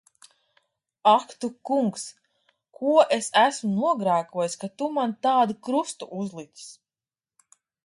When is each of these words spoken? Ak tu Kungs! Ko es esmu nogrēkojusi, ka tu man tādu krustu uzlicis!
Ak 1.09 1.35
tu 1.43 1.49
Kungs! 1.69 2.05
Ko 2.79 2.95
es 3.19 3.29
esmu 3.43 3.71
nogrēkojusi, 3.83 4.59
ka 4.65 4.73
tu 4.83 4.89
man 4.97 5.15
tādu 5.29 5.59
krustu 5.69 6.11
uzlicis! 6.25 6.75